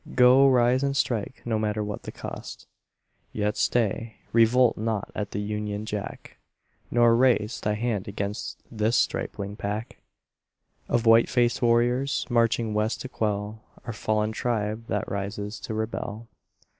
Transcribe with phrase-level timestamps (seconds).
[0.15, 2.65] Go; rise and strike, no matter what the cost.
[3.31, 4.15] Yet stay.
[4.33, 6.39] Revolt not at the Union Jack,
[6.89, 9.99] Nor raise Thy hand against this stripling pack
[10.89, 16.27] Of white faced warriors, marching West to quell Our fallen tribe that rises to rebel.